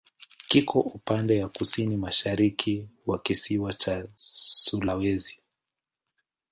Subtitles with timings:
[0.49, 5.39] Kiko upande wa kusini-mashariki wa kisiwa cha Sulawesi.